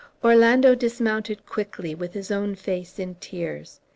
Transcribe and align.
Orlando 0.23 0.73
dismounted 0.73 1.45
quickly, 1.45 1.93
with 1.93 2.15
his 2.15 2.31
own 2.31 2.55
face 2.55 2.97
in 2.97 3.13
tears. 3.19 3.79